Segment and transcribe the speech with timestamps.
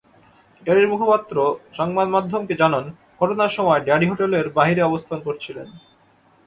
[0.65, 1.35] ড্যাডির মুখপাত্র
[1.73, 2.85] সংবাদমাধ্যমকে জানান,
[3.19, 5.67] ঘটনার সময় ড্যাডি হোটেলের বাইরে অবস্থান করছিলেন।